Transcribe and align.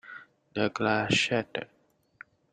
The 0.55 0.71
glass 0.71 1.13
shattered. 1.13 1.69